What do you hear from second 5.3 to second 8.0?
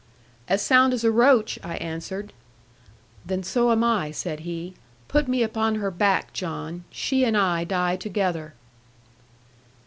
upon her back, John; she and I die